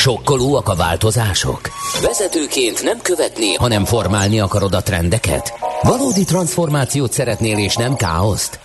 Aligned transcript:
Sokkolóak 0.00 0.68
a 0.68 0.74
változások? 0.74 1.60
Vezetőként 2.02 2.82
nem 2.82 2.98
követni, 3.02 3.54
hanem 3.54 3.84
formálni 3.84 4.40
akarod 4.40 4.74
a 4.74 4.82
trendeket? 4.82 5.52
Valódi 5.82 6.24
transformációt 6.24 7.12
szeretnél 7.12 7.58
és 7.58 7.74
nem 7.74 7.96
káoszt? 7.96 8.58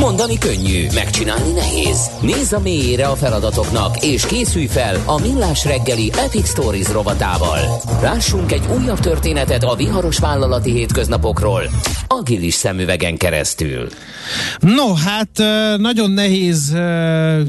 Mondani 0.00 0.38
könnyű, 0.38 0.86
megcsinálni 0.94 1.52
nehéz. 1.52 2.10
Nézz 2.20 2.52
a 2.52 2.60
mélyére 2.60 3.06
a 3.06 3.14
feladatoknak, 3.14 4.04
és 4.04 4.26
készülj 4.26 4.66
fel 4.66 5.02
a 5.06 5.20
Millás 5.20 5.64
reggeli 5.64 6.10
Epic 6.18 6.48
Stories 6.48 6.92
rovatával. 6.92 7.58
Lássunk 8.02 8.52
egy 8.52 8.62
újabb 8.80 8.98
történetet 8.98 9.62
a 9.64 9.74
viharos 9.74 10.18
vállalati 10.18 10.70
hétköznapokról, 10.70 11.62
agilis 12.06 12.54
szemüvegen 12.54 13.16
keresztül. 13.16 13.88
No, 14.58 14.94
hát 14.94 15.30
nagyon 15.76 16.10
nehéz 16.10 16.76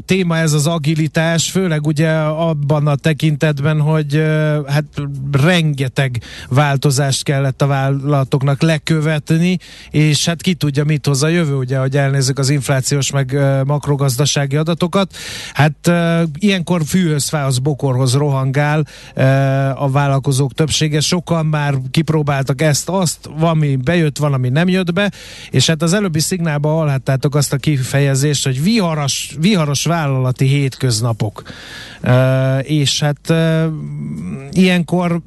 téma 0.06 0.36
ez 0.36 0.52
az 0.52 0.66
agilitás, 0.66 1.50
főleg 1.50 1.86
ugye 1.86 2.10
abban 2.18 2.86
a 2.86 2.94
tekintetben, 2.94 3.80
hogy 3.80 4.22
hát 4.66 4.84
rengeteg 5.32 6.22
változást 6.48 7.22
kellett 7.22 7.62
a 7.62 7.66
vállalatoknak 7.66 8.62
lekövetni, 8.62 9.58
és 9.90 10.26
hát 10.26 10.42
ki 10.42 10.54
tudja, 10.54 10.84
mit 10.84 11.06
hoz 11.06 11.22
a 11.22 11.28
jövő, 11.28 11.54
ugye, 11.54 11.78
hogy 11.78 11.96
elnézzük 11.96 12.37
az 12.38 12.50
inflációs 12.50 13.10
meg 13.10 13.38
makrogazdasági 13.66 14.56
adatokat. 14.56 15.14
Hát 15.52 15.90
ilyenkor 16.38 16.82
fűhöz, 16.86 17.28
fához, 17.28 17.58
bokorhoz 17.58 18.14
rohangál 18.14 18.86
a 19.74 19.90
vállalkozók 19.90 20.52
többsége. 20.52 21.00
Sokan 21.00 21.46
már 21.46 21.74
kipróbáltak 21.90 22.62
ezt, 22.62 22.88
azt, 22.88 23.30
valami 23.38 23.76
bejött, 23.76 24.18
valami 24.18 24.48
nem 24.48 24.68
jött 24.68 24.92
be, 24.92 25.12
és 25.50 25.66
hát 25.66 25.82
az 25.82 25.92
előbbi 25.92 26.20
szignálban 26.20 26.72
hallhattátok 26.72 27.34
azt 27.34 27.52
a 27.52 27.56
kifejezést, 27.56 28.44
hogy 28.44 28.62
viharos, 28.62 29.36
viharos 29.40 29.84
vállalati 29.84 30.46
hétköznapok. 30.46 31.42
És 32.62 33.00
hát 33.00 33.32
ilyenkor 34.52 35.20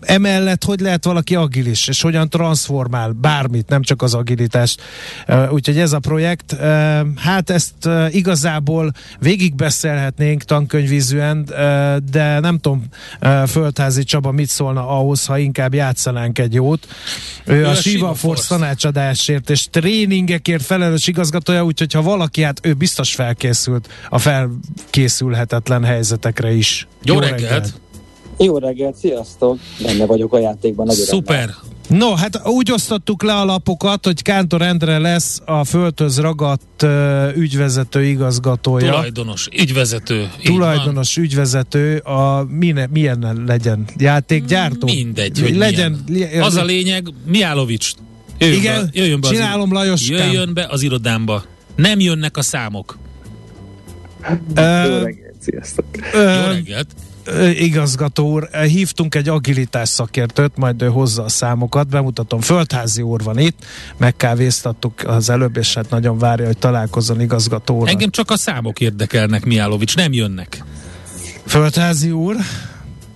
emellett 0.00 0.64
hogy 0.64 0.80
lehet 0.80 1.04
valaki 1.04 1.34
agilis, 1.34 1.88
és 1.88 2.00
hogyan 2.00 2.28
transformál 2.28 3.10
bármit, 3.10 3.68
nem 3.68 3.82
csak 3.82 4.02
az 4.02 4.14
agilitást. 4.14 4.82
Úgyhogy 5.50 5.78
ez 5.78 5.92
a 5.92 5.98
projekt, 5.98 6.56
hát 7.16 7.50
ezt 7.50 7.88
igazából 8.10 8.92
végigbeszélhetnénk 9.18 10.42
tankönyvízűen, 10.42 11.44
de 12.10 12.40
nem 12.40 12.58
tudom, 12.58 12.84
Földházi 13.46 14.04
Csaba 14.04 14.30
mit 14.30 14.48
szólna 14.48 14.88
ahhoz, 14.88 15.26
ha 15.26 15.38
inkább 15.38 15.74
játszanánk 15.74 16.38
egy 16.38 16.54
jót. 16.54 16.86
Ő, 17.44 17.66
a, 17.66 17.70
a 17.70 17.74
Siva 17.74 18.14
Force 18.14 18.48
tanácsadásért 18.48 19.50
és 19.50 19.66
tréningekért 19.70 20.62
felelős 20.62 21.06
igazgatója, 21.06 21.64
úgyhogy 21.64 21.92
ha 21.92 22.02
valaki, 22.02 22.42
hát 22.42 22.60
ő 22.62 22.72
biztos 22.72 23.14
felkészült 23.14 23.88
a 24.08 24.18
felkészülhetetlen 24.18 25.84
helyzetekre 25.84 26.52
is. 26.52 26.88
Jó, 27.02 27.14
Jó 27.14 27.20
reggelt! 27.20 27.40
reggelt. 27.40 27.80
Jó 28.44 28.58
reggelt, 28.58 28.96
sziasztok! 28.96 29.58
Benne 29.82 30.06
vagyok 30.06 30.32
a 30.32 30.38
játékban. 30.38 30.86
Nagyon 30.86 31.04
Szuper! 31.04 31.50
No, 31.88 32.14
hát 32.14 32.46
úgy 32.46 32.72
osztottuk 32.72 33.22
le 33.22 33.34
a 33.34 33.44
lapokat, 33.44 34.04
hogy 34.04 34.22
Kántor 34.22 34.62
Endre 34.62 34.98
lesz 34.98 35.40
a 35.44 35.64
földhöz 35.64 36.20
ragadt 36.20 36.82
uh, 36.82 37.36
ügyvezető 37.36 38.04
igazgatója. 38.04 38.90
Tulajdonos, 38.90 39.48
ügyvezető. 39.52 40.30
Tulajdonos, 40.42 41.16
ügyvezető, 41.16 41.96
a 41.96 42.44
milyen, 42.48 42.90
milyen 42.92 43.42
legyen? 43.46 43.84
Játékgyártó? 43.96 44.86
Mindegy, 44.86 45.40
hogy 45.40 45.56
legyen. 45.56 46.04
Milyen. 46.08 46.42
Az 46.42 46.54
a 46.56 46.64
lényeg, 46.64 47.08
Miálovics, 47.26 47.92
jöjjön 48.38 48.58
Igen, 48.58 48.82
be, 48.82 48.90
jöjjön 48.92 49.20
be 49.20 49.28
csinálom 49.28 49.72
Lajos. 49.72 50.08
Jöjjön 50.08 50.54
be 50.54 50.66
az 50.70 50.82
irodámba. 50.82 51.44
Nem 51.76 52.00
jönnek 52.00 52.36
a 52.36 52.42
számok. 52.42 52.98
Jó 54.56 54.62
reggelt, 55.02 55.36
sziasztok! 55.40 55.84
Jó 56.12 56.52
reggelt! 56.52 56.88
Igazgató 57.54 58.32
úr, 58.32 58.48
hívtunk 58.50 59.14
egy 59.14 59.28
agilitás 59.28 59.88
szakértőt, 59.88 60.56
majd 60.56 60.82
ő 60.82 60.86
hozza 60.86 61.22
a 61.22 61.28
számokat, 61.28 61.88
bemutatom, 61.88 62.40
Földházi 62.40 63.02
úr 63.02 63.22
van 63.22 63.38
itt, 63.38 63.64
megkávéztattuk 63.96 64.92
az 65.06 65.30
előbb, 65.30 65.56
és 65.56 65.74
hát 65.74 65.90
nagyon 65.90 66.18
várja, 66.18 66.46
hogy 66.46 66.58
találkozzon 66.58 67.20
igazgató 67.20 67.78
úr. 67.78 67.88
Engem 67.88 68.10
csak 68.10 68.30
a 68.30 68.36
számok 68.36 68.80
érdekelnek, 68.80 69.44
Miálovics, 69.44 69.96
nem 69.96 70.12
jönnek. 70.12 70.64
Földházi 71.46 72.10
úr, 72.10 72.36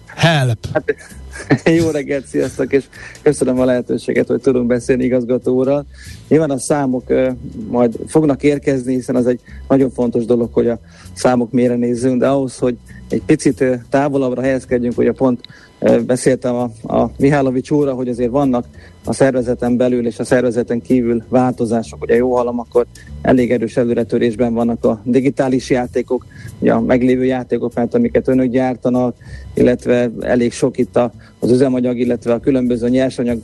help! 0.06 0.66
Hát, 0.72 0.94
jó 1.78 1.91
reggelt, 1.91 2.26
sziasztok, 2.26 2.72
és 2.72 2.84
köszönöm 3.22 3.60
a 3.60 3.64
lehetőséget, 3.64 4.26
hogy 4.26 4.41
tudunk 4.41 4.66
beszélni 4.66 5.04
igazgató 5.04 5.54
úrral. 5.54 5.87
Nyilván 6.28 6.50
a 6.50 6.59
számok 6.59 7.12
majd 7.69 7.98
fognak 8.06 8.43
érkezni, 8.43 8.94
hiszen 8.94 9.16
az 9.16 9.26
egy 9.26 9.41
nagyon 9.69 9.91
fontos 9.91 10.25
dolog, 10.25 10.53
hogy 10.53 10.69
a 10.69 10.78
számok 11.14 11.50
mére 11.52 11.75
nézzünk, 11.75 12.20
de 12.20 12.28
ahhoz, 12.28 12.58
hogy 12.58 12.76
egy 13.08 13.22
picit 13.26 13.64
távolabbra 13.91 14.42
helyezkedjünk, 14.42 14.98
ugye 14.98 15.12
pont 15.12 15.41
beszéltem 16.06 16.54
a, 16.54 16.94
a 16.94 17.10
Mihálovics 17.18 17.70
úrra, 17.70 17.92
hogy 17.92 18.08
azért 18.08 18.30
vannak 18.30 18.66
a 19.04 19.12
szervezeten 19.12 19.76
belül 19.76 20.06
és 20.06 20.18
a 20.18 20.24
szervezeten 20.24 20.80
kívül 20.80 21.22
változások. 21.28 22.02
Ugye 22.02 22.14
jó 22.14 22.34
hallom, 22.34 22.58
akkor 22.58 22.86
elég 23.22 23.50
erős 23.52 23.76
előretörésben 23.76 24.54
vannak 24.54 24.84
a 24.84 25.00
digitális 25.04 25.70
játékok, 25.70 26.26
ugye 26.58 26.72
a 26.72 26.80
meglévő 26.80 27.24
játékok, 27.24 27.74
mert 27.74 27.94
amiket 27.94 28.28
önök 28.28 28.50
gyártanak, 28.50 29.16
illetve 29.54 30.10
elég 30.20 30.52
sok 30.52 30.78
itt 30.78 30.96
a, 30.96 31.12
az 31.38 31.50
üzemanyag, 31.50 31.98
illetve 31.98 32.32
a 32.32 32.40
különböző 32.40 32.88
nyersanyag 32.88 33.40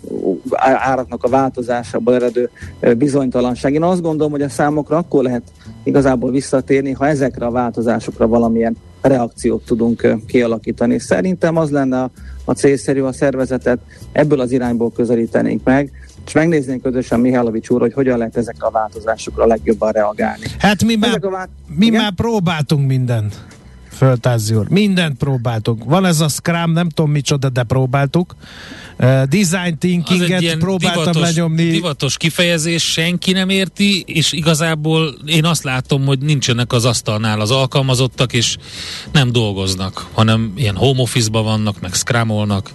áraknak 0.56 1.24
a 1.24 1.28
változásából 1.28 2.14
eredő 2.14 2.50
bizonytalanság. 2.96 3.74
Én 3.74 3.82
azt 3.82 4.02
gondolom, 4.02 4.32
hogy 4.32 4.42
a 4.42 4.48
számokra 4.48 4.96
akkor 4.96 5.22
lehet 5.22 5.42
igazából 5.84 6.30
visszatérni, 6.30 6.92
ha 6.92 7.06
ezekre 7.06 7.46
a 7.46 7.50
változásokra 7.50 8.28
valamilyen 8.28 8.76
reakciót 9.00 9.65
tudunk 9.65 10.16
kialakítani. 10.27 10.99
Szerintem 10.99 11.56
az 11.56 11.71
lenne 11.71 12.03
a, 12.03 12.11
a 12.44 12.53
célszerű 12.53 13.00
a 13.00 13.12
szervezetet, 13.12 13.78
ebből 14.12 14.41
az 14.41 14.53
irányból 14.53 14.93
közelítenénk 14.93 15.65
meg, 15.65 15.93
és 16.27 16.33
megnéznénk 16.33 16.83
közösen 16.83 17.21
Mihálovics 17.21 17.69
úr, 17.69 17.81
hogy 17.81 17.93
hogyan 17.93 18.19
lehet 18.19 18.37
ezekre 18.37 18.66
a 18.66 18.71
változásokra 18.71 19.47
legjobban 19.47 19.93
reagálni. 19.93 20.44
Hát 20.59 20.84
mi, 20.84 20.94
már, 20.94 21.21
vá- 21.21 21.49
mi 21.66 21.91
már 21.91 22.12
próbáltunk 22.12 22.87
mindent. 22.87 23.44
Föltázi 23.88 24.55
úr. 24.55 24.69
Mindent 24.69 25.17
próbáltuk. 25.17 25.84
Van 25.84 26.05
ez 26.05 26.21
a 26.21 26.28
Scrum, 26.28 26.72
nem 26.72 26.88
tudom 26.88 27.11
micsoda, 27.11 27.49
de 27.49 27.62
próbáltuk. 27.62 28.34
Uh, 29.03 29.22
design 29.22 29.78
thinkinget 29.78 30.59
próbáltam 30.59 31.03
divatos, 31.03 31.22
lenyomni. 31.22 31.71
Divatos 31.71 32.16
kifejezés, 32.16 32.93
senki 32.93 33.33
nem 33.33 33.49
érti, 33.49 34.03
és 34.06 34.33
igazából 34.33 35.15
én 35.27 35.44
azt 35.44 35.62
látom, 35.62 36.06
hogy 36.06 36.19
nincsenek 36.19 36.72
az 36.72 36.84
asztalnál 36.84 37.41
az 37.41 37.50
alkalmazottak, 37.50 38.33
és 38.33 38.56
nem 39.12 39.33
dolgoznak, 39.33 40.06
hanem 40.12 40.53
ilyen 40.56 40.77
home 40.77 41.00
office-ba 41.00 41.43
vannak, 41.43 41.81
meg 41.81 41.93
scrumolnak. 41.93 42.71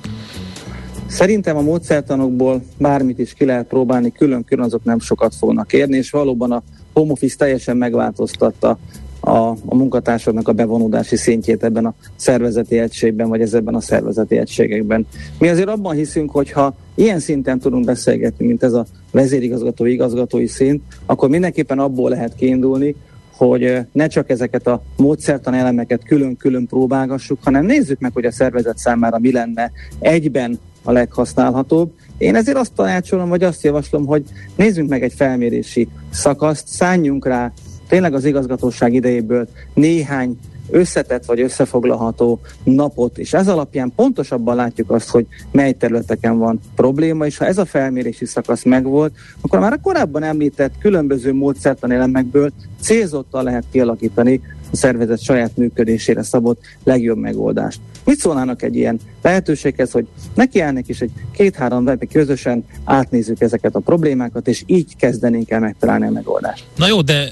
Szerintem 1.07 1.57
a 1.57 1.61
módszertanokból 1.61 2.63
bármit 2.77 3.19
is 3.19 3.33
ki 3.33 3.45
lehet 3.45 3.67
próbálni, 3.67 4.11
külön-külön 4.11 4.65
azok 4.65 4.83
nem 4.83 4.99
sokat 4.99 5.35
fognak 5.35 5.73
érni, 5.73 5.97
és 5.97 6.09
valóban 6.09 6.51
a 6.51 6.63
home 6.93 7.11
office 7.11 7.35
teljesen 7.37 7.77
megváltoztatta 7.77 8.77
a, 9.25 9.49
a 9.65 9.75
munkatársaknak 9.75 10.47
a 10.47 10.53
bevonódási 10.53 11.15
szintjét 11.15 11.63
ebben 11.63 11.85
a 11.85 11.93
szervezeti 12.15 12.79
egységben, 12.79 13.29
vagy 13.29 13.41
ezekben 13.41 13.75
a 13.75 13.81
szervezeti 13.81 14.37
egységekben. 14.37 15.07
Mi 15.39 15.47
azért 15.47 15.67
abban 15.67 15.95
hiszünk, 15.95 16.31
hogy 16.31 16.51
ha 16.51 16.75
ilyen 16.95 17.19
szinten 17.19 17.59
tudunk 17.59 17.85
beszélgetni, 17.85 18.45
mint 18.45 18.63
ez 18.63 18.73
a 18.73 18.85
vezérigazgatói 19.11 19.91
igazgatói 19.91 20.47
szint, 20.47 20.81
akkor 21.05 21.29
mindenképpen 21.29 21.79
abból 21.79 22.09
lehet 22.09 22.35
kiindulni, 22.35 22.95
hogy 23.37 23.77
ne 23.91 24.07
csak 24.07 24.29
ezeket 24.29 24.67
a 24.67 24.83
módszertan 24.97 25.53
elemeket 25.53 26.03
külön-külön 26.03 26.67
próbálgassuk, 26.67 27.39
hanem 27.43 27.65
nézzük 27.65 27.99
meg, 27.99 28.13
hogy 28.13 28.25
a 28.25 28.31
szervezet 28.31 28.77
számára 28.77 29.19
mi 29.19 29.31
lenne 29.31 29.71
egyben 29.99 30.59
a 30.83 30.91
leghasználhatóbb. 30.91 31.91
Én 32.17 32.35
ezért 32.35 32.57
azt 32.57 32.73
tanácsolom, 32.73 33.29
vagy 33.29 33.43
azt 33.43 33.63
javaslom, 33.63 34.05
hogy 34.05 34.23
nézzünk 34.55 34.89
meg 34.89 35.03
egy 35.03 35.13
felmérési 35.13 35.87
szakaszt, 36.11 36.67
szálljunk 36.67 37.25
rá 37.25 37.51
tényleg 37.87 38.13
az 38.13 38.25
igazgatóság 38.25 38.93
idejéből 38.93 39.47
néhány 39.73 40.37
összetett 40.69 41.25
vagy 41.25 41.41
összefoglalható 41.41 42.39
napot, 42.63 43.17
és 43.17 43.33
ez 43.33 43.47
alapján 43.47 43.91
pontosabban 43.95 44.55
látjuk 44.55 44.91
azt, 44.91 45.09
hogy 45.09 45.25
mely 45.51 45.73
területeken 45.73 46.37
van 46.37 46.59
probléma, 46.75 47.25
és 47.25 47.37
ha 47.37 47.45
ez 47.45 47.57
a 47.57 47.65
felmérési 47.65 48.25
szakasz 48.25 48.63
megvolt, 48.63 49.15
akkor 49.41 49.59
már 49.59 49.73
a 49.73 49.81
korábban 49.81 50.23
említett 50.23 50.77
különböző 50.79 51.33
módszertan 51.33 51.91
elemekből 51.91 52.51
célzottan 52.81 53.43
lehet 53.43 53.65
kialakítani 53.71 54.41
a 54.75 54.77
szervezet 54.77 55.21
saját 55.23 55.57
működésére 55.57 56.23
szabott 56.23 56.61
legjobb 56.83 57.17
megoldást. 57.17 57.79
Mit 58.05 58.17
szólnának 58.17 58.61
egy 58.61 58.75
ilyen 58.75 58.99
lehetőséghez, 59.21 59.91
hogy 59.91 60.05
nekiállnék 60.33 60.87
is 60.87 60.99
egy 60.99 61.11
két-három 61.33 61.85
webbe 61.85 62.05
közösen 62.05 62.65
átnézzük 62.83 63.41
ezeket 63.41 63.75
a 63.75 63.79
problémákat, 63.79 64.47
és 64.47 64.63
így 64.65 64.95
kezdenénk 64.95 65.49
el 65.49 65.59
megtalálni 65.59 66.07
a 66.07 66.11
megoldást. 66.11 66.63
Na 66.75 66.87
jó, 66.87 67.01
de, 67.01 67.29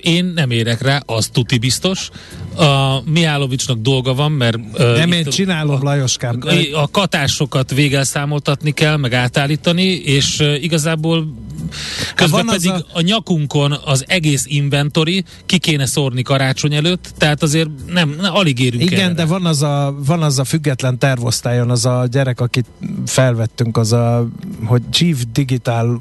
én 0.00 0.24
nem 0.24 0.50
érek 0.50 0.82
rá, 0.82 1.02
az 1.06 1.26
tuti 1.26 1.58
biztos. 1.58 2.10
A 2.56 3.02
Miálovicsnak 3.10 3.78
dolga 3.78 4.14
van, 4.14 4.32
mert... 4.32 4.56
Uh, 4.56 4.96
nem 4.96 5.12
én 5.12 5.24
csinálom, 5.24 5.76
a, 5.80 5.82
Lajoskám. 5.82 6.38
A, 6.40 6.80
a 6.80 6.88
katásokat 6.90 7.74
végelszámoltatni 7.74 8.70
kell, 8.70 8.96
meg 8.96 9.12
átállítani, 9.12 9.86
és 10.04 10.40
uh, 10.40 10.62
igazából 10.62 11.34
Közben 12.14 12.46
pedig 12.46 12.70
a... 12.70 12.84
a 12.92 13.00
nyakunkon 13.00 13.78
az 13.84 14.04
egész 14.06 14.44
inventory 14.46 15.24
ki 15.46 15.58
kéne 15.58 15.86
szórni 15.86 16.22
karácsony 16.22 16.74
előtt, 16.74 17.12
tehát 17.18 17.42
azért 17.42 17.68
nem, 17.86 18.16
nem 18.20 18.34
alig 18.34 18.58
érünk 18.58 18.82
Igen, 18.82 19.00
erre. 19.00 19.12
de 19.12 19.24
van 19.24 19.46
az, 19.46 19.62
a, 19.62 19.96
van 20.06 20.22
az 20.22 20.38
a 20.38 20.44
független 20.44 20.98
tervosztályon, 20.98 21.70
az 21.70 21.86
a 21.86 22.06
gyerek, 22.10 22.40
akit 22.40 22.66
felvettünk, 23.06 23.76
az 23.76 23.92
a, 23.92 24.28
hogy 24.64 24.82
Chief 24.90 25.18
Digital 25.32 26.00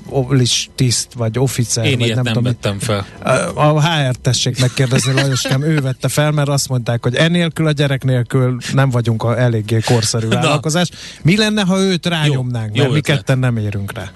tiszt, 0.75 1.14
vagy 1.14 1.40
officer, 1.40 1.86
Én 1.86 1.98
vagy 1.98 2.06
ilyet 2.06 2.16
nem, 2.16 2.24
nem 2.24 2.34
tudom. 2.34 2.52
vettem 2.52 2.80
fel. 2.80 3.06
A 3.54 3.81
HR 3.81 4.16
tessék 4.16 4.60
megkérdezni, 4.60 5.14
Lajoskám, 5.14 5.62
ő 5.62 5.81
vette 5.81 6.08
fel, 6.08 6.31
mert 6.31 6.50
azt 6.50 6.70
mondták, 6.70 7.04
hogy 7.04 7.16
enélkül 7.16 7.68
a 7.68 7.72
gyerek 7.72 8.04
nélkül 8.04 8.58
nem 8.74 8.90
vagyunk 8.90 9.24
a 9.24 9.40
eléggé 9.40 9.80
korszerű 9.86 10.28
vállalkozás. 10.28 10.90
Mi 11.22 11.38
lenne, 11.38 11.62
ha 11.62 11.80
őt 11.80 12.06
rányomnánk, 12.06 12.75
jó 12.75 12.81
mert 12.81 12.94
mi 12.94 13.02
ketten 13.02 13.40
nem 13.40 13.58
érünk 13.58 13.94
rá? 13.94 14.12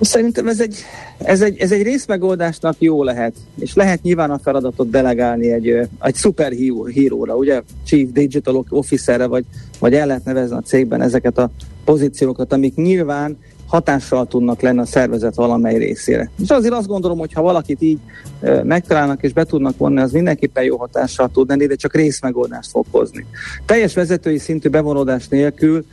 Szerintem 0.00 0.48
ez 0.48 0.60
egy, 0.60 0.76
ez 1.18 1.42
egy, 1.42 1.58
ez 1.58 1.72
egy 1.72 1.82
részmegoldásnak 1.82 2.74
jó 2.78 3.02
lehet, 3.02 3.34
és 3.58 3.74
lehet 3.74 4.02
nyilván 4.02 4.30
a 4.30 4.38
feladatot 4.38 4.90
delegálni 4.90 5.52
egy, 5.52 5.88
egy 6.00 6.14
szuperhíróra, 6.14 7.36
ugye 7.36 7.62
Chief 7.84 8.10
Digital 8.12 8.64
Officerre, 8.68 9.26
vagy, 9.26 9.44
vagy 9.78 9.94
el 9.94 10.06
lehet 10.06 10.24
nevezni 10.24 10.56
a 10.56 10.60
cégben 10.60 11.02
ezeket 11.02 11.38
a 11.38 11.50
pozíciókat, 11.84 12.52
amik 12.52 12.74
nyilván 12.74 13.36
hatással 13.66 14.26
tudnak 14.26 14.60
lenni 14.60 14.78
a 14.78 14.84
szervezet 14.84 15.34
valamely 15.34 15.78
részére. 15.78 16.30
És 16.42 16.48
azért 16.48 16.74
azt 16.74 16.86
gondolom, 16.86 17.18
hogy 17.18 17.32
ha 17.32 17.42
valakit 17.42 17.82
így 17.82 17.98
ö, 18.40 18.62
megtalálnak 18.62 19.22
és 19.22 19.32
be 19.32 19.44
tudnak 19.44 19.76
vonni, 19.76 20.00
az 20.00 20.12
mindenképpen 20.12 20.64
jó 20.64 20.76
hatással 20.76 21.30
tud 21.32 21.48
lenni, 21.48 21.66
de 21.66 21.74
csak 21.74 21.94
részmegoldást 21.94 22.70
fog 22.70 22.86
hozni. 22.90 23.26
Teljes 23.66 23.94
vezetői 23.94 24.38
szintű 24.38 24.68
bevonódás 24.68 25.28
nélkül 25.28 25.84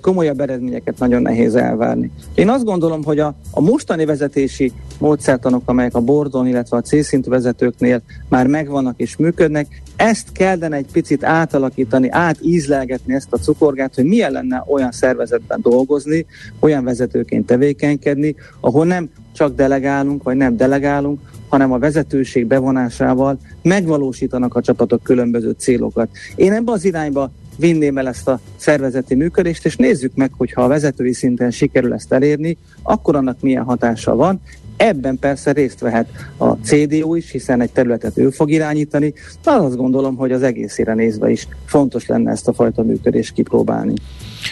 komolyabb 0.00 0.40
eredményeket 0.40 0.98
nagyon 0.98 1.22
nehéz 1.22 1.54
elvárni. 1.54 2.10
Én 2.34 2.48
azt 2.48 2.64
gondolom, 2.64 3.04
hogy 3.04 3.18
a, 3.18 3.34
a 3.50 3.60
mostani 3.60 4.04
vezetési 4.04 4.72
módszertanok, 4.98 5.62
amelyek 5.64 5.94
a 5.94 6.00
bordon, 6.00 6.46
illetve 6.46 6.76
a 6.76 6.80
C-szintű 6.80 7.30
vezetőknél 7.30 8.02
már 8.28 8.46
megvannak 8.46 9.00
és 9.00 9.16
működnek, 9.16 9.82
ezt 9.96 10.32
kellene 10.32 10.76
egy 10.76 10.90
picit 10.92 11.24
átalakítani, 11.24 12.08
átízlelgetni 12.10 13.14
ezt 13.14 13.32
a 13.32 13.38
cukorgát, 13.38 13.94
hogy 13.94 14.04
milyen 14.04 14.32
lenne 14.32 14.64
olyan 14.66 14.92
szervezetben 14.92 15.58
dolgozni, 15.62 16.26
olyan 16.60 16.84
vezetőként 16.84 17.46
tevékenykedni, 17.46 18.34
ahol 18.60 18.86
nem 18.86 19.08
csak 19.32 19.54
delegálunk, 19.54 20.22
vagy 20.22 20.36
nem 20.36 20.56
delegálunk, 20.56 21.20
hanem 21.48 21.72
a 21.72 21.78
vezetőség 21.78 22.46
bevonásával 22.46 23.38
megvalósítanak 23.62 24.54
a 24.54 24.60
csapatok 24.60 25.02
különböző 25.02 25.54
célokat. 25.58 26.08
Én 26.36 26.52
ebbe 26.52 26.72
az 26.72 26.84
irányba 26.84 27.30
vinném 27.58 27.98
el 27.98 28.08
ezt 28.08 28.28
a 28.28 28.40
szervezeti 28.56 29.14
működést, 29.14 29.64
és 29.64 29.76
nézzük 29.76 30.14
meg, 30.14 30.30
hogy 30.36 30.52
ha 30.52 30.62
a 30.62 30.68
vezetői 30.68 31.12
szinten 31.12 31.50
sikerül 31.50 31.92
ezt 31.92 32.12
elérni, 32.12 32.56
akkor 32.82 33.16
annak 33.16 33.40
milyen 33.40 33.64
hatása 33.64 34.16
van. 34.16 34.40
Ebben 34.76 35.18
persze 35.18 35.52
részt 35.52 35.80
vehet 35.80 36.08
a 36.36 36.52
CDU 36.52 37.14
is, 37.14 37.30
hiszen 37.30 37.60
egy 37.60 37.72
területet 37.72 38.18
ő 38.18 38.30
fog 38.30 38.50
irányítani, 38.50 39.14
de 39.42 39.50
azt 39.50 39.76
gondolom, 39.76 40.16
hogy 40.16 40.32
az 40.32 40.42
egészére 40.42 40.94
nézve 40.94 41.30
is 41.30 41.48
fontos 41.64 42.06
lenne 42.06 42.30
ezt 42.30 42.48
a 42.48 42.52
fajta 42.52 42.82
működést 42.82 43.32
kipróbálni. 43.32 43.94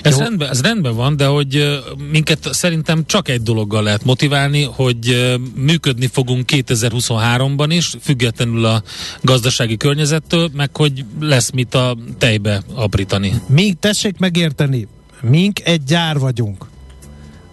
Ez 0.03 0.19
rendben, 0.19 0.51
ez 0.51 0.61
rendben 0.61 0.95
van, 0.95 1.17
de 1.17 1.27
hogy 1.27 1.81
minket 2.11 2.49
szerintem 2.53 3.07
csak 3.07 3.29
egy 3.29 3.43
dologgal 3.43 3.83
lehet 3.83 4.05
motiválni, 4.05 4.63
hogy 4.63 5.35
működni 5.55 6.07
fogunk 6.07 6.51
2023-ban 6.53 7.67
is, 7.69 7.95
függetlenül 8.01 8.65
a 8.65 8.83
gazdasági 9.23 9.77
környezettől, 9.77 10.51
meg 10.53 10.77
hogy 10.77 11.05
lesz 11.21 11.51
mit 11.51 11.75
a 11.75 11.97
tejbe 12.19 12.63
aprítani. 12.75 13.33
Mink, 13.47 13.79
tessék 13.79 14.19
megérteni, 14.19 14.89
mink 15.21 15.61
egy 15.65 15.85
gyár 15.85 16.19
vagyunk. 16.19 16.67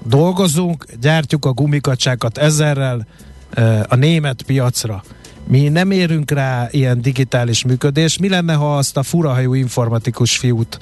Dolgozunk, 0.07 0.85
gyártjuk 1.01 1.45
a 1.45 1.51
gumikacsákat 1.51 2.38
ezerrel 2.38 3.07
a 3.88 3.95
német 3.95 4.41
piacra. 4.41 5.03
Mi 5.48 5.69
nem 5.69 5.92
érünk 5.92 6.31
rá 6.31 6.68
ilyen 6.72 7.01
digitális 7.01 7.63
működés. 7.63 8.18
Mi 8.18 8.30
lenne, 8.30 8.54
ha 8.54 8.78
azt 8.78 8.98
a 8.98 9.04
furahajú 9.04 9.54
informatikus 9.54 10.38
fiút 10.38 10.78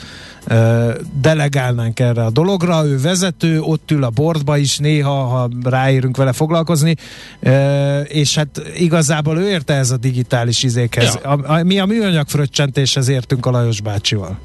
ö, 0.48 0.92
delegálnánk 1.22 2.00
erre 2.00 2.24
a 2.24 2.30
dologra? 2.30 2.86
Ő 2.86 3.00
vezető, 3.00 3.62
ott 3.62 3.92
ül 3.92 4.04
a 4.04 4.10
bordba 4.10 4.58
is 4.58 4.78
néha, 4.78 5.24
ha 5.24 5.50
ráérünk 5.64 6.18
vele 6.18 6.34
foglalkozni, 6.34 6.96
ö, 7.40 8.00
és 8.00 8.36
hát 8.36 8.62
igazából 8.78 9.38
ő 9.38 9.50
érte 9.50 9.74
ez 9.74 9.92
a 9.92 9.98
digitális 9.98 10.64
izékhez. 10.64 11.20
Ja. 11.24 11.30
A, 11.30 11.54
a, 11.54 11.64
mi 11.64 11.80
a 11.80 11.86
műanyag 11.86 12.28
fröccsentéshez 12.28 13.08
értünk 13.08 13.46
a 13.46 13.52
Lajos 13.52 13.82
bácsival. 13.82 14.40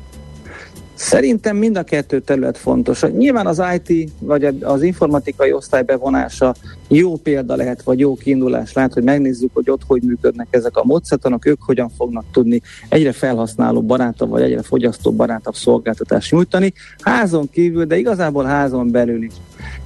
Szerintem 0.96 1.56
mind 1.56 1.76
a 1.76 1.82
kettő 1.82 2.20
terület 2.20 2.58
fontos. 2.58 3.02
Nyilván 3.02 3.46
az 3.46 3.62
IT 3.74 4.10
vagy 4.20 4.44
az 4.60 4.82
informatikai 4.82 5.52
osztály 5.52 5.82
bevonása 5.82 6.54
jó 6.88 7.16
példa 7.16 7.56
lehet, 7.56 7.82
vagy 7.82 7.98
jó 7.98 8.14
kiindulás 8.14 8.72
lehet, 8.72 8.92
hogy 8.92 9.02
megnézzük, 9.02 9.50
hogy 9.52 9.70
ott 9.70 9.82
hogy 9.86 10.02
működnek 10.02 10.46
ezek 10.50 10.76
a 10.76 10.84
módszertanok, 10.84 11.46
ők 11.46 11.62
hogyan 11.62 11.90
fognak 11.96 12.24
tudni 12.32 12.62
egyre 12.88 13.12
felhasználó 13.12 13.82
barátabb, 13.82 14.28
vagy 14.28 14.42
egyre 14.42 14.62
fogyasztó 14.62 15.12
barátabb 15.12 15.54
szolgáltatást 15.54 16.32
nyújtani, 16.32 16.72
házon 17.00 17.50
kívül, 17.50 17.84
de 17.84 17.96
igazából 17.96 18.44
házon 18.44 18.90
belül 18.90 19.22
is. 19.22 19.32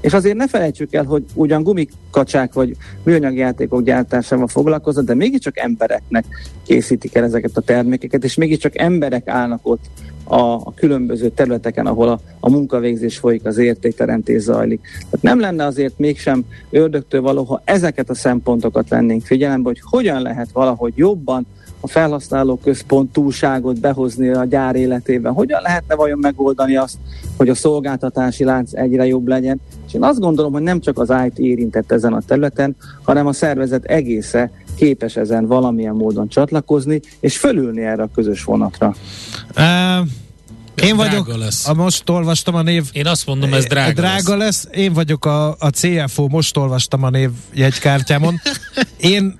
És 0.01 0.13
azért 0.13 0.37
ne 0.37 0.49
felejtsük 0.49 0.95
el, 0.95 1.05
hogy 1.05 1.25
ugyan 1.35 1.63
gumikacsák 1.63 2.53
vagy 2.53 2.77
műanyag 3.03 3.37
játékok 3.37 3.83
gyártásával 3.83 4.49
foglalkoznak, 4.49 5.05
de 5.05 5.15
mégiscsak 5.15 5.59
embereknek 5.59 6.25
készítik 6.67 7.15
el 7.15 7.25
ezeket 7.25 7.56
a 7.56 7.61
termékeket, 7.61 8.25
és 8.25 8.35
mégiscsak 8.35 8.79
emberek 8.79 9.29
állnak 9.29 9.61
ott 9.63 9.85
a, 10.31 10.55
a 10.55 10.73
különböző 10.75 11.29
területeken, 11.29 11.87
ahol 11.87 12.09
a, 12.09 12.21
a 12.41 12.50
munkavégzés 12.50 13.19
folyik, 13.19 13.44
az 13.44 13.59
értékteremtés 13.59 14.43
zajlik. 14.43 14.81
Tehát 14.99 15.23
nem 15.23 15.41
lenne 15.41 15.65
azért 15.65 15.99
mégsem 15.99 16.44
ördögtől 16.71 17.21
való, 17.21 17.44
ha 17.44 17.62
ezeket 17.65 18.11
a 18.11 18.15
szempontokat 18.15 18.88
vennénk 18.88 19.25
figyelembe, 19.25 19.69
hogy 19.69 19.81
hogyan 19.82 20.23
lehet 20.23 20.49
valahogy 20.53 20.93
jobban 20.97 21.47
a 21.81 21.88
felhasználó 21.88 22.56
központúságot 22.56 23.81
behozni 23.81 24.29
a 24.29 24.44
gyár 24.44 24.77
életében. 24.77 25.32
Hogyan 25.32 25.62
lehetne 25.62 25.94
vajon 25.94 26.19
megoldani 26.19 26.77
azt, 26.77 26.97
hogy 27.37 27.49
a 27.49 27.55
szolgáltatási 27.55 28.44
lánc 28.44 28.73
egyre 28.73 29.06
jobb 29.06 29.29
legyen? 29.29 29.61
És 29.87 29.94
én 29.94 30.03
azt 30.03 30.21
gondolom, 30.21 30.53
hogy 30.53 30.62
nem 30.62 30.81
csak 30.81 30.99
az 30.99 31.12
IT 31.27 31.38
érintett 31.38 31.93
ezen 31.93 32.12
a 32.12 32.21
területen, 32.27 32.77
hanem 33.03 33.27
a 33.27 33.32
szervezet 33.32 33.85
egésze 33.85 34.50
képes 34.81 35.17
ezen 35.17 35.47
valamilyen 35.47 35.94
módon 35.94 36.29
csatlakozni, 36.29 37.00
és 37.21 37.37
fölülni 37.37 37.82
erre 37.85 38.03
a 38.03 38.09
közös 38.15 38.44
vonatra. 38.44 38.94
Uh, 39.56 39.65
én 40.75 40.97
Drága 40.97 40.97
vagyok, 40.97 41.37
lesz. 41.37 41.69
a 41.69 41.75
most 41.75 42.09
olvastam 42.09 42.55
a 42.55 42.62
név 42.62 42.85
Én 42.93 43.06
azt 43.06 43.27
mondom, 43.27 43.53
ez 43.53 43.65
drága, 43.65 43.93
drága 43.93 44.37
lesz. 44.37 44.65
lesz. 44.65 44.79
Én 44.79 44.93
vagyok 44.93 45.25
a, 45.25 45.49
a 45.59 45.69
CFO, 45.69 46.29
most 46.29 46.56
olvastam 46.56 47.03
a 47.03 47.11
név 47.11 47.31
jegykártyámon. 47.55 48.41
Én 49.15 49.38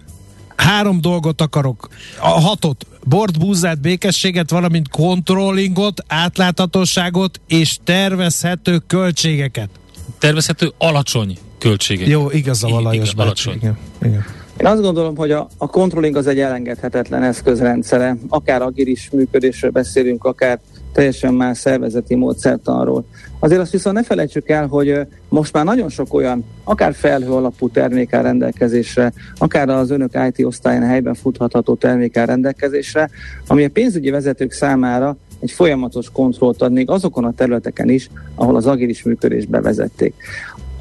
három 0.56 1.00
dolgot 1.00 1.40
akarok. 1.40 1.88
A 2.20 2.28
hatot. 2.28 2.87
Bort, 3.04 3.38
búzát, 3.38 3.81
békességet, 3.81 4.50
valamint 4.50 4.88
controllingot, 4.88 6.04
átláthatóságot 6.06 7.40
és 7.49 7.78
tervezhető 7.85 8.78
költségeket. 8.87 9.70
Tervezhető 10.18 10.73
alacsony 10.78 11.38
költségek. 11.59 12.09
Jó, 12.09 12.30
igaza 12.30 12.68
van 12.68 12.80
Igen, 12.80 12.92
Lajos 12.92 13.12
alacsony. 13.12 13.54
Igen, 13.54 13.78
igen. 14.02 14.25
Én 14.61 14.67
azt 14.67 14.83
gondolom, 14.83 15.17
hogy 15.17 15.31
a, 15.31 15.49
a 15.59 15.67
controlling 15.67 16.17
az 16.17 16.26
egy 16.26 16.40
elengedhetetlen 16.40 17.23
eszközrendszere. 17.23 18.17
Akár 18.29 18.62
agilis 18.62 19.11
működésről 19.12 19.71
beszélünk, 19.71 20.25
akár 20.25 20.59
teljesen 20.93 21.35
más 21.35 21.59
szervezeti 21.59 22.14
módszertanról. 22.14 23.05
Azért 23.38 23.61
azt 23.61 23.73
viszont 23.73 23.97
ne 23.97 24.02
felejtsük 24.02 24.49
el, 24.49 24.67
hogy 24.67 25.00
most 25.29 25.52
már 25.52 25.64
nagyon 25.64 25.88
sok 25.88 26.14
olyan, 26.14 26.45
akár 26.64 26.95
felhő 26.95 27.31
alapú 27.31 27.69
termék 27.69 28.12
áll 28.12 28.23
rendelkezésre, 28.23 29.12
akár 29.37 29.69
az 29.69 29.90
önök 29.90 30.19
IT 30.29 30.47
osztályán 30.47 30.87
helyben 30.87 31.14
futhatható 31.14 31.75
termék 31.75 32.17
áll 32.17 32.26
rendelkezésre, 32.26 33.11
ami 33.47 33.64
a 33.64 33.71
pénzügyi 33.71 34.11
vezetők 34.11 34.52
számára 34.52 35.17
egy 35.38 35.50
folyamatos 35.50 36.11
kontrollt 36.12 36.62
ad 36.62 36.73
még 36.73 36.90
azokon 36.90 37.25
a 37.25 37.33
területeken 37.33 37.88
is, 37.88 38.11
ahol 38.35 38.57
az 38.57 38.67
agilis 38.67 39.02
működést 39.02 39.49
bevezették. 39.49 40.14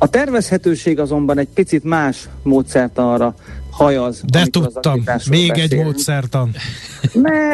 A 0.02 0.10
tervezhetőség 0.10 1.00
azonban 1.00 1.38
egy 1.38 1.48
picit 1.54 1.84
más 1.84 2.30
módszertanra 2.44 3.24
hajaz. 3.26 3.59
De 3.78 4.40
amikor 4.40 4.62
az 4.62 4.72
tudtam, 4.72 4.92
aktivitásról 4.92 5.38
még 5.38 5.50
egy 5.50 5.56
beszélünk. 5.56 5.86
módszertan. 5.86 6.52
Ne. 7.14 7.52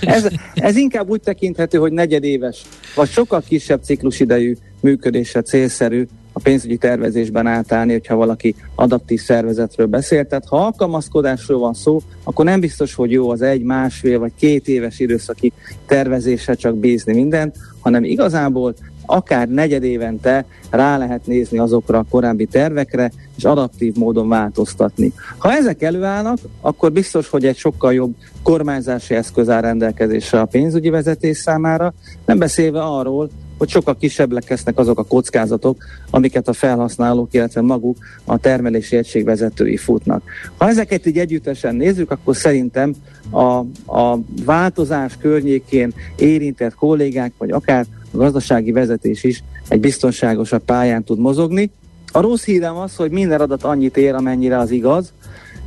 ez, 0.14 0.28
ez 0.54 0.76
inkább 0.76 1.08
úgy 1.08 1.20
tekinthető, 1.20 1.78
hogy 1.78 1.92
negyedéves, 1.92 2.62
vagy 2.94 3.08
sokkal 3.08 3.42
kisebb 3.48 3.82
ciklusidejű 3.82 4.56
működésre 4.80 5.42
célszerű 5.42 6.06
a 6.36 6.40
pénzügyi 6.40 6.76
tervezésben 6.76 7.46
átállni, 7.46 7.92
hogyha 7.92 8.16
valaki 8.16 8.54
adaptív 8.74 9.20
szervezetről 9.20 9.86
beszél. 9.86 10.26
Tehát 10.26 10.44
ha 10.48 10.56
alkalmazkodásról 10.56 11.58
van 11.58 11.74
szó, 11.74 12.00
akkor 12.24 12.44
nem 12.44 12.60
biztos, 12.60 12.94
hogy 12.94 13.10
jó 13.10 13.30
az 13.30 13.42
egy, 13.42 13.62
másfél 13.62 14.18
vagy 14.18 14.32
két 14.38 14.68
éves 14.68 14.98
időszaki 14.98 15.52
tervezésre 15.86 16.54
csak 16.54 16.76
bízni 16.76 17.14
mindent, 17.14 17.56
hanem 17.80 18.04
igazából 18.04 18.74
akár 19.06 19.48
negyedévente 19.48 20.44
rá 20.70 20.98
lehet 20.98 21.26
nézni 21.26 21.58
azokra 21.58 21.98
a 21.98 22.06
korábbi 22.10 22.46
tervekre, 22.46 23.12
és 23.36 23.44
adaptív 23.44 23.94
módon 23.94 24.28
változtatni. 24.28 25.12
Ha 25.38 25.52
ezek 25.52 25.82
előállnak, 25.82 26.38
akkor 26.60 26.92
biztos, 26.92 27.28
hogy 27.28 27.46
egy 27.46 27.56
sokkal 27.56 27.94
jobb 27.94 28.14
kormányzási 28.42 29.14
eszköz 29.14 29.48
áll 29.48 29.60
rendelkezésre 29.60 30.40
a 30.40 30.44
pénzügyi 30.44 30.90
vezetés 30.90 31.36
számára, 31.36 31.94
nem 32.26 32.38
beszélve 32.38 32.82
arról, 32.82 33.30
hogy 33.58 33.68
sokkal 33.68 33.96
kisebbek 33.96 34.48
lesznek 34.48 34.78
azok 34.78 34.98
a 34.98 35.04
kockázatok, 35.04 35.84
amiket 36.10 36.48
a 36.48 36.52
felhasználók, 36.52 37.34
illetve 37.34 37.60
maguk 37.60 37.96
a 38.24 38.38
termelési 38.38 38.96
egység 38.96 39.24
vezetői 39.24 39.76
futnak. 39.76 40.22
Ha 40.56 40.68
ezeket 40.68 41.06
így 41.06 41.18
együttesen 41.18 41.74
nézzük, 41.74 42.10
akkor 42.10 42.36
szerintem 42.36 42.94
a, 43.30 43.58
a 43.98 44.18
változás 44.44 45.16
környékén 45.20 45.92
érintett 46.16 46.74
kollégák, 46.74 47.32
vagy 47.38 47.50
akár 47.50 47.86
a 48.14 48.16
gazdasági 48.16 48.72
vezetés 48.72 49.24
is 49.24 49.44
egy 49.68 49.80
biztonságosabb 49.80 50.62
pályán 50.64 51.04
tud 51.04 51.18
mozogni. 51.18 51.70
A 52.12 52.20
rossz 52.20 52.44
hírem 52.44 52.76
az, 52.76 52.96
hogy 52.96 53.10
minden 53.10 53.40
adat 53.40 53.62
annyit 53.62 53.96
ér, 53.96 54.14
amennyire 54.14 54.58
az 54.58 54.70
igaz, 54.70 55.12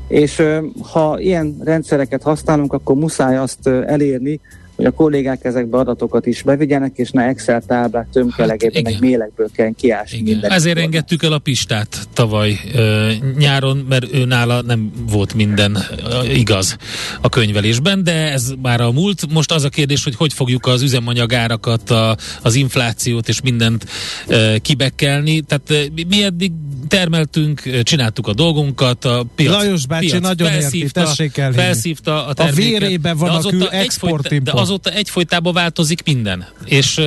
és 0.07 0.43
ha 0.91 1.19
ilyen 1.19 1.57
rendszereket 1.63 2.21
használunk, 2.21 2.73
akkor 2.73 2.95
muszáj 2.95 3.37
azt 3.37 3.67
elérni, 3.67 4.39
hogy 4.77 4.85
a 4.85 4.91
kollégák 4.91 5.43
ezekbe 5.43 5.77
adatokat 5.77 6.25
is 6.25 6.41
bevigyenek, 6.41 6.91
és 6.95 7.11
ne 7.11 7.23
Excel 7.23 7.61
táblák 7.67 8.07
tömkelegében, 8.11 8.83
hát, 8.83 8.93
meg 8.93 9.01
mélekből 9.01 9.49
kell 9.55 9.71
kiásni 9.77 10.21
minden. 10.21 10.51
Ezért 10.51 10.77
engedtük 10.77 11.23
el 11.23 11.31
a 11.31 11.39
Pistát 11.39 12.07
tavaly 12.13 12.59
ö, 12.73 13.11
nyáron, 13.37 13.85
mert 13.89 14.13
ő 14.13 14.25
nála 14.25 14.61
nem 14.61 14.91
volt 15.09 15.33
minden 15.33 15.77
ö, 16.11 16.23
igaz 16.23 16.77
a 17.21 17.29
könyvelésben, 17.29 18.03
de 18.03 18.31
ez 18.31 18.53
már 18.61 18.81
a 18.81 18.91
múlt. 18.91 19.31
Most 19.33 19.51
az 19.51 19.63
a 19.63 19.69
kérdés, 19.69 20.03
hogy 20.03 20.15
hogy 20.15 20.33
fogjuk 20.33 20.65
az 20.65 20.81
üzemanyagárakat, 20.81 21.89
a, 21.89 22.17
az 22.41 22.55
inflációt 22.55 23.27
és 23.27 23.41
mindent 23.41 23.85
ö, 24.27 24.55
kibekkelni. 24.61 25.41
Tehát 25.41 25.69
ö, 25.69 26.03
mi 26.07 26.23
eddig 26.23 26.51
termeltünk, 26.87 27.61
csináltuk 27.83 28.27
a 28.27 28.33
dolgunkat, 28.33 29.05
a 29.05 29.25
piac, 29.35 29.53
Lajos 29.53 29.87
bácsi 29.87 30.07
piac 30.07 30.21
nagyon 30.21 30.51
érti, 30.51 30.89
tessék 30.91 31.37
elhinni. 31.37 31.63
Felszívta 31.63 32.25
a 32.25 32.33
terméket. 32.33 32.75
A 32.75 32.79
vérében 32.79 33.17
van 33.17 33.29
a 33.29 33.39
kül 33.39 33.67
export 33.67 34.43
De 34.43 34.51
azóta 34.67 34.89
egyfolytában 34.89 35.53
változik 35.53 36.03
minden, 36.05 36.45
és 36.65 37.01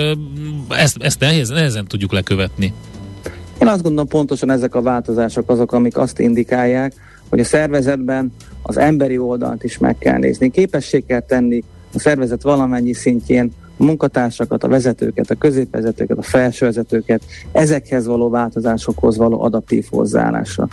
ezt, 0.69 0.97
ezt 1.01 1.21
nehéz, 1.21 1.49
nehezen 1.49 1.87
tudjuk 1.87 2.13
lekövetni. 2.13 2.73
Én 3.61 3.69
azt 3.69 3.83
gondolom 3.83 4.09
pontosan 4.09 4.51
ezek 4.51 4.75
a 4.75 4.83
változások 4.83 5.51
azok, 5.51 5.73
amik 5.73 5.97
azt 5.97 6.19
indikálják, 6.19 6.93
hogy 7.29 7.41
a 7.41 7.45
szervezetben 7.45 8.33
az 8.63 8.77
emberi 8.77 9.19
oldalt 9.19 9.65
is 9.65 9.79
meg 9.79 9.99
kell 9.99 10.19
nézni. 10.19 10.51
Képesség 10.51 11.07
kell 11.07 11.21
tenni 11.21 11.65
a 11.95 11.99
szervezet 11.99 12.43
valamennyi 12.43 12.93
szintjén 12.93 13.53
a 13.77 13.85
munkatársakat, 13.85 14.65
a 14.65 14.69
vezetőket, 14.69 15.31
a 15.31 15.35
középvezetőket, 15.35 16.19
a 16.19 16.23
felsővezetőket, 16.23 17.23
ezekhez 17.53 18.07
való 18.07 18.29
változásokhoz 18.29 19.17
való 19.17 19.43
adaptív 19.43 19.87
hozzáállásra. 19.91 20.69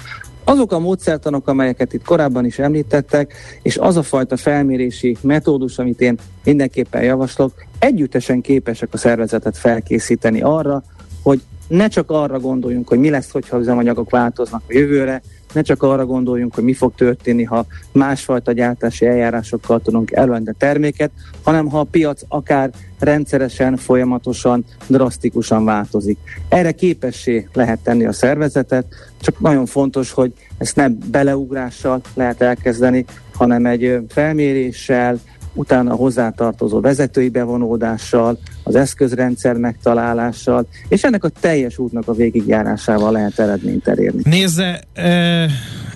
Azok 0.50 0.72
a 0.72 0.80
módszertanok, 0.80 1.48
amelyeket 1.48 1.94
itt 1.94 2.04
korábban 2.04 2.46
is 2.46 2.60
említettek, 2.60 3.34
és 3.62 3.78
az 3.78 3.98
a 3.98 4.04
fajta 4.04 4.38
felmérési 4.38 5.18
metódus, 5.22 5.80
amit 5.80 6.02
én 6.02 6.18
mindenképpen 6.44 7.04
javaslok, 7.04 7.52
együttesen 7.80 8.42
képesek 8.42 8.90
a 8.92 8.98
szervezetet 8.98 9.58
felkészíteni 9.58 10.42
arra, 10.42 10.84
hogy 11.24 11.42
ne 11.68 11.88
csak 11.88 12.10
arra 12.12 12.40
gondoljunk, 12.40 12.88
hogy 12.88 13.00
mi 13.00 13.10
lesz, 13.10 13.32
hogyha 13.32 13.60
üzemanyagok 13.60 14.10
változnak 14.10 14.62
a 14.68 14.74
jövőre, 14.74 15.22
ne 15.58 15.64
csak 15.64 15.84
arra 15.84 16.06
gondoljunk, 16.06 16.56
hogy 16.56 16.64
mi 16.64 16.74
fog 16.74 16.96
történni, 16.96 17.44
ha 17.44 17.66
másfajta 17.92 18.52
gyártási 18.52 19.06
eljárásokkal 19.06 19.82
tudunk 19.82 20.12
előadni 20.12 20.50
a 20.50 20.56
terméket, 20.58 21.12
hanem 21.44 21.68
ha 21.68 21.80
a 21.80 21.84
piac 21.84 22.22
akár 22.28 22.72
rendszeresen, 23.00 23.78
folyamatosan, 23.78 24.66
drasztikusan 24.88 25.66
változik. 25.66 26.18
Erre 26.50 26.72
képessé 26.72 27.48
lehet 27.54 27.80
tenni 27.80 28.06
a 28.06 28.12
szervezetet, 28.12 28.86
csak 29.22 29.40
nagyon 29.40 29.66
fontos, 29.66 30.12
hogy 30.12 30.34
ezt 30.58 30.76
nem 30.76 30.98
beleugrással 31.12 32.02
lehet 32.14 32.42
elkezdeni, 32.42 33.06
hanem 33.34 33.66
egy 33.66 34.00
felméréssel, 34.08 35.20
utána 35.54 35.96
hozzátartozó 35.96 36.80
vezetői 36.80 37.30
bevonódással, 37.30 38.40
az 38.68 38.76
eszközrendszer 38.76 39.56
megtalálással, 39.56 40.68
és 40.88 41.04
ennek 41.04 41.24
a 41.24 41.30
teljes 41.30 41.78
útnak 41.78 42.08
a 42.08 42.14
végigjárásával 42.14 43.12
lehet 43.12 43.40
eredményt 43.40 43.88
elérni. 43.88 44.22
Nézze, 44.24 44.82
eh, 44.94 45.52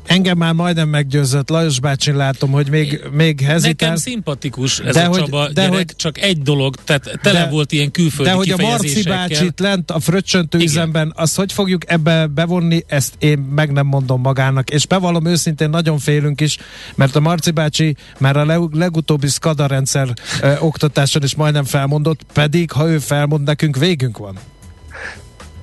engem 0.06 0.38
már 0.38 0.54
majdnem 0.54 0.90
meggyőzött, 0.90 1.50
Lajos 1.50 1.80
bácsi 1.80 2.12
látom, 2.12 2.52
hogy 2.52 2.70
még, 2.70 3.02
még 3.12 3.42
hezitál. 3.42 3.90
Nekem 3.90 3.96
szimpatikus 3.96 4.80
ez 4.80 4.94
de 4.94 5.04
a 5.04 5.08
hogy, 5.08 5.20
Csaba 5.20 5.48
de 5.48 5.62
gyerek, 5.62 5.76
hogy, 5.76 5.96
csak 5.96 6.22
egy 6.22 6.42
dolog, 6.42 6.76
tehát 6.76 7.20
tele 7.22 7.44
de, 7.44 7.50
volt 7.50 7.72
ilyen 7.72 7.92
külföldi 7.92 8.32
De 8.32 8.38
hogy 8.38 8.50
a 8.50 8.58
Marci 8.58 9.04
bácsit 9.04 9.60
lent 9.60 9.92
a 9.92 10.00
fröccsöntő 10.00 10.58
üzemben, 10.58 11.14
azt 11.16 11.36
hogy 11.36 11.52
fogjuk 11.52 11.92
ebbe 11.92 12.28
bevonni, 12.28 12.84
ezt 12.88 13.14
én 13.20 13.38
meg 13.38 13.72
nem 13.72 13.86
mondom 13.86 14.22
magának, 14.22 14.70
és 14.70 14.88
bevallom 14.88 15.26
őszintén 15.26 15.70
nagyon 15.70 15.98
félünk 15.98 16.42
is, 16.42 16.58
mert 16.96 17.16
a 17.16 17.20
Marci 17.20 17.52
bácsi 17.52 17.96
már 18.20 18.38
a 18.38 18.70
legutóbbi 18.72 19.28
SCADA 19.28 19.68
rendszer 19.68 20.14
ö, 20.42 20.54
oktatáson 20.60 21.24
is 21.24 21.36
majdnem 21.36 21.64
felmondott, 21.64 22.22
pedig 22.34 22.61
ha 22.70 22.90
ő 22.90 22.98
felmond, 22.98 23.44
nekünk 23.44 23.78
végünk 23.78 24.18
van. 24.18 24.38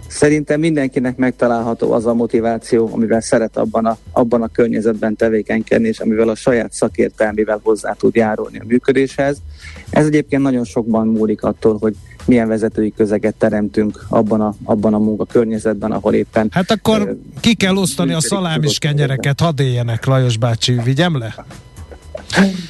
Szerintem 0.09 0.61
mindenkinek 0.61 1.17
megtalálható 1.17 1.93
az 1.93 2.07
a 2.07 2.15
motiváció, 2.15 2.91
amivel 2.93 3.21
szeret 3.21 3.57
abban 3.57 3.87
a, 3.87 3.97
abban 4.13 4.43
a 4.43 4.49
környezetben 4.49 5.17
tevékenykedni, 5.17 5.89
és 5.89 5.99
amivel 5.99 6.29
a 6.29 6.35
saját 6.35 6.73
szakértelmével 6.73 7.61
hozzá 7.63 7.93
tud 7.93 8.15
járulni 8.15 8.59
a 8.59 8.65
működéshez. 8.67 9.37
Ez 9.91 10.07
egyébként 10.07 10.43
nagyon 10.43 10.65
sokban 10.65 11.07
múlik 11.07 11.43
attól, 11.43 11.77
hogy 11.81 11.95
milyen 12.27 12.49
vezetői 12.49 12.93
közeget 12.97 13.35
teremtünk 13.35 14.05
abban 14.09 14.41
a, 14.41 14.55
abban 14.65 14.95
a 14.95 14.99
munka 14.99 15.25
környezetben, 15.25 15.93
ahol 15.93 16.15
éppen... 16.15 16.49
Hát 16.51 16.71
akkor 16.71 17.17
ki 17.41 17.55
kell 17.55 17.77
osztani 17.77 18.13
a 18.13 18.21
szalámis 18.21 18.79
kenyereket, 18.79 19.41
hadd 19.41 19.61
éljenek, 19.61 20.05
Lajos 20.05 20.37
bácsi, 20.37 20.81
vigyem 20.85 21.19
le? 21.19 21.35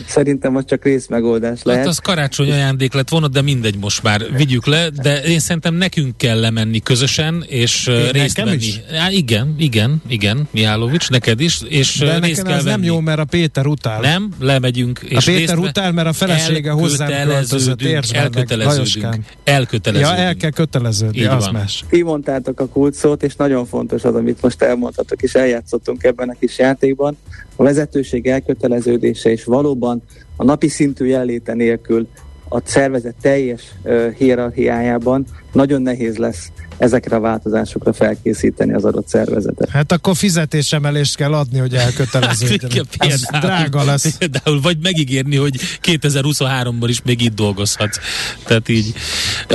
Szerintem 0.07 0.57
az 0.57 0.65
csak 0.67 0.85
részmegoldás 0.85 1.63
lehet. 1.63 1.81
Hát 1.81 1.91
az 1.91 1.99
karácsony 1.99 2.51
ajándék 2.51 2.93
lett 2.93 3.09
volna, 3.09 3.29
de 3.29 3.43
mindegy 3.43 3.77
most 3.79 4.03
már, 4.03 4.23
vigyük 4.37 4.67
le, 4.67 4.89
de 4.91 5.23
én 5.23 5.39
szerintem 5.39 5.75
nekünk 5.75 6.17
kell 6.17 6.41
lemenni 6.41 6.81
közösen, 6.81 7.45
és 7.49 7.87
én 7.87 8.09
részt 8.11 8.37
venni. 8.37 8.55
Is? 8.55 8.81
Há, 8.93 9.11
igen, 9.11 9.55
igen, 9.59 10.03
igen, 10.09 10.49
Mihálovics, 10.51 11.11
neked 11.11 11.41
is, 11.41 11.61
és 11.69 11.99
de 11.99 12.19
részt 12.19 12.43
kell 12.43 12.53
ez 12.53 12.65
venni. 12.65 12.77
nem 12.77 12.83
jó, 12.85 13.01
mert 13.01 13.19
a 13.19 13.25
Péter 13.25 13.67
utál. 13.67 14.01
Nem, 14.01 14.29
lemegyünk. 14.41 15.01
És 15.09 15.27
a 15.27 15.33
Péter 15.33 15.59
utál, 15.59 15.93
mert 15.93 16.09
a 16.09 16.13
felesége 16.13 16.71
hozzám 16.71 17.29
költözött, 17.29 17.83
értsd 17.83 18.15
elköteleződünk. 18.15 19.25
Elköteleződünk. 19.45 20.19
Ja, 20.19 20.25
el 20.25 20.37
kell 20.37 20.51
köteleződni, 20.51 21.19
Így 21.19 21.25
az 21.27 21.45
van. 21.45 21.53
más. 21.55 21.85
Kimondtátok 21.91 22.61
a 22.61 22.67
kulcsszót, 22.69 23.23
és 23.23 23.37
nagyon 23.37 23.67
fontos 23.67 24.05
az, 24.05 24.15
amit 24.15 24.43
most 24.43 24.63
elmondhatok, 24.63 25.23
és 25.23 25.35
eljátszottunk 25.35 26.05
ebben 26.05 26.29
a 26.29 26.35
kis 26.41 26.59
játékban. 26.59 27.17
A 27.57 27.63
vezetőség 27.63 28.27
elköteleződése 28.27 29.31
és 29.31 29.45
valóban 29.49 30.03
a 30.37 30.45
napi 30.45 30.69
szintű 30.69 31.05
jelenléte 31.05 31.55
nélkül 31.55 32.09
a 32.49 32.61
szervezet 32.65 33.15
teljes 33.21 33.75
hierarchiájában 34.17 35.27
nagyon 35.53 35.83
nehéz 35.83 36.17
lesz 36.17 36.53
ezekre 36.79 37.17
a 37.17 37.21
változásokra 37.21 37.93
felkészíteni 37.93 38.73
az 38.73 38.85
adott 38.85 39.09
szervezetet. 39.09 39.69
Hát 39.69 39.93
akkor 39.93 40.17
fizetésemelést 40.17 41.17
kell 41.17 41.35
adni, 41.35 41.59
hogy 41.59 41.75
elköteleződjön. 41.75 42.87
Hát, 42.99 43.41
drága 43.41 43.85
lesz. 43.85 44.17
Például, 44.17 44.61
vagy 44.61 44.79
megígérni, 44.83 45.37
hogy 45.37 45.61
2023-ban 45.83 46.87
is 46.87 47.03
még 47.03 47.21
itt 47.21 47.35
dolgozhatsz. 47.35 47.99
Tehát 48.45 48.69
így. 48.69 48.95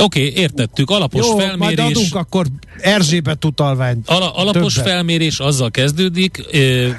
okay, 0.00 0.42
értettük. 0.42 0.90
Alapos 0.90 1.26
Jó, 1.26 1.38
felmérés. 1.38 1.58
majd 1.58 1.78
adunk 1.78 2.14
akkor 2.14 2.46
Erzsébet 2.80 3.44
utalványt. 3.44 4.08
Ala, 4.08 4.34
alapos 4.34 4.74
Többet. 4.74 4.90
felmérés 4.90 5.38
azzal 5.38 5.70
kezdődik, 5.70 6.44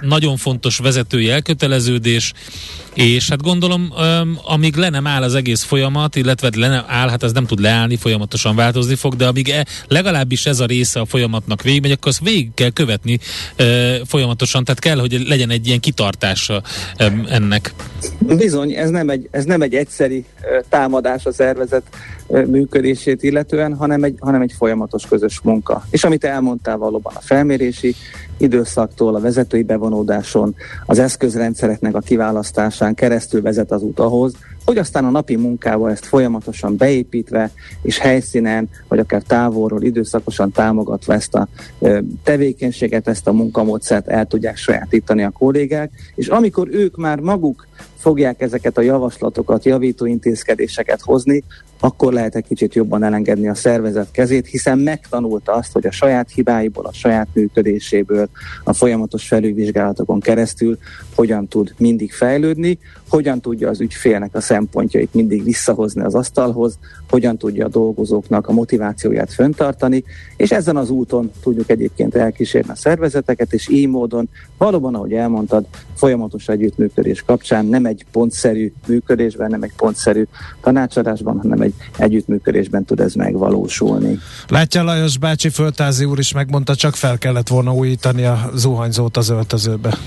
nagyon 0.02 0.38
fontos 0.38 0.78
vezetői 0.78 1.30
elköteleződés, 1.30 2.34
és 2.94 3.30
hát 3.30 3.42
gondolom, 3.42 3.94
amíg 4.44 4.76
le 4.76 4.90
nem 4.90 5.08
áll 5.08 5.24
az 5.24 5.36
egész 5.36 5.64
folyamat, 5.64 6.16
illetve 6.16 6.50
le 6.56 6.68
nem 6.68 6.84
áll, 6.88 7.10
hát 7.10 7.24
ez 7.24 7.32
nem 7.32 7.46
tud 7.46 7.60
leállni, 7.60 7.96
folyamatosan 7.96 8.56
változni 8.56 8.96
fog, 8.96 9.16
de 9.16 9.28
amíg 9.28 9.50
e, 9.50 9.66
legalábbis 10.16 10.46
ez 10.46 10.60
a 10.60 10.66
része 10.66 11.00
a 11.00 11.06
folyamatnak 11.06 11.62
végigmegy, 11.62 11.92
akkor 11.92 12.08
azt 12.08 12.24
végig 12.24 12.54
kell 12.54 12.70
követni 12.70 13.20
e, 13.56 13.66
folyamatosan, 14.06 14.64
tehát 14.64 14.80
kell, 14.80 15.00
hogy 15.00 15.26
legyen 15.28 15.50
egy 15.50 15.68
ilyen 15.68 15.80
kitartása 15.80 16.62
e, 16.98 17.14
ennek. 17.30 17.74
Bizony, 18.20 18.72
ez 18.72 18.90
nem 18.90 19.10
egy, 19.10 19.28
ez 19.32 19.46
nem 19.46 19.62
egy 19.62 19.76
egyszeri 19.76 20.26
támadás 20.70 21.26
a 21.26 21.34
szervezet 21.34 21.84
működését 22.28 23.24
illetően, 23.24 23.76
hanem 23.76 24.04
egy, 24.04 24.16
hanem 24.20 24.42
egy 24.42 24.54
folyamatos 24.58 25.06
közös 25.06 25.42
munka. 25.44 25.84
És 25.90 26.04
amit 26.04 26.24
elmondtál 26.24 26.78
valóban 26.78 27.14
a 27.16 27.22
felmérési 27.22 27.96
időszaktól, 28.38 29.16
a 29.16 29.20
vezetői 29.20 29.64
bevonódáson, 29.64 30.56
az 30.86 31.00
eszközrendszereknek 31.00 31.96
a 31.96 32.00
kiválasztásán 32.00 32.94
keresztül 32.94 33.42
vezet 33.42 33.72
az 33.72 33.82
út 33.82 34.00
ahhoz, 34.00 34.34
hogy 34.66 34.78
aztán 34.78 35.06
a 35.06 35.10
napi 35.10 35.36
munkával 35.36 35.92
ezt 35.92 36.06
folyamatosan 36.06 36.78
beépítve, 36.78 37.52
és 37.82 37.98
helyszínen, 37.98 38.70
vagy 38.88 39.00
akár 39.00 39.22
távolról 39.22 39.84
időszakosan 39.84 40.52
támogatva 40.52 41.14
ezt 41.14 41.36
a 41.36 41.48
tevékenységet, 42.24 43.08
ezt 43.08 43.28
a 43.28 43.34
munkamódszert 43.34 44.08
el 44.08 44.26
tudják 44.26 44.58
sajátítani 44.58 45.24
a 45.24 45.30
kollégák, 45.30 45.92
és 46.16 46.28
amikor 46.28 46.68
ők 46.72 46.98
már 46.98 47.20
maguk 47.20 47.68
fogják 47.98 48.42
ezeket 48.42 48.78
a 48.78 48.82
javaslatokat, 48.82 49.66
javító 49.66 50.06
intézkedéseket 50.06 51.02
hozni, 51.02 51.44
akkor 51.80 52.14
lehet 52.14 52.36
egy 52.36 52.46
kicsit 52.48 52.74
jobban 52.74 53.04
elengedni 53.04 53.48
a 53.48 53.56
szervezet 53.56 54.12
kezét, 54.12 54.48
hiszen 54.48 54.80
megtanulta 54.80 55.52
azt, 55.52 55.72
hogy 55.72 55.88
a 55.88 55.92
saját 55.92 56.32
hibáiból, 56.32 56.86
a 56.86 56.94
saját 56.94 57.28
működéséből, 57.34 58.30
a 58.64 58.74
folyamatos 58.74 59.28
felülvizsgálatokon 59.28 60.20
keresztül 60.20 60.78
hogyan 61.16 61.48
tud 61.48 61.74
mindig 61.78 62.14
fejlődni, 62.14 62.80
hogyan 63.10 63.42
tudja 63.42 63.70
az 63.70 63.82
ügyfélnek 63.82 64.36
a 64.36 64.42
szempontjait 64.42 65.14
mindig 65.14 65.44
visszahozni 65.44 66.02
az 66.02 66.16
asztalhoz, 66.16 66.78
hogyan 67.10 67.38
tudja 67.38 67.66
a 67.66 67.70
dolgozóknak 67.70 68.48
a 68.48 68.52
motivációját 68.52 69.34
föntartani, 69.34 70.04
és 70.38 70.52
ezen 70.52 70.78
az 70.78 70.90
úton 70.90 71.32
tudjuk 71.44 71.70
egyébként 71.70 72.16
elkísérni 72.16 72.72
a 72.72 72.76
szervezeteket, 72.76 73.54
és 73.54 73.70
így 73.70 73.88
módon 73.88 74.30
valóban, 74.58 74.96
ahogy 74.96 75.14
elmondtad, 75.14 75.66
folyamatos 75.96 76.48
együttműködés 76.48 77.24
kapcsán 77.26 77.66
nem 77.66 77.86
egy 77.86 78.06
pontszerű 78.12 78.74
működésben, 78.88 79.50
nem 79.50 79.64
egy 79.64 79.74
pontszerű 79.78 80.24
tanácsadásban, 80.62 81.38
hanem 81.38 81.62
egy 81.62 81.74
együttműködésben 81.98 82.86
tud 82.86 83.00
ez 83.00 83.14
megvalósulni. 83.14 84.20
Látja 84.48 84.84
Lajos 84.84 85.18
bácsi 85.18 85.50
Föltázi 85.50 86.06
úr 86.06 86.20
is 86.20 86.34
megmondta, 86.34 86.76
csak 86.76 86.96
fel 86.96 87.18
kellett 87.18 87.48
volna 87.48 87.74
újítani 87.74 88.24
a 88.24 88.50
zuhanyzót 88.56 89.18
az 89.18 89.30
öltözőbe. 89.30 89.98